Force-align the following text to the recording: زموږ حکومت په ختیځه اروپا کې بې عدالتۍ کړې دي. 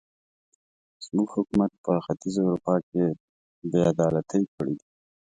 زموږ 1.05 1.29
حکومت 1.37 1.71
په 1.85 1.93
ختیځه 2.05 2.41
اروپا 2.45 2.75
کې 2.87 3.03
بې 3.69 3.79
عدالتۍ 3.91 4.43
کړې 4.55 4.73
دي. 4.79 4.85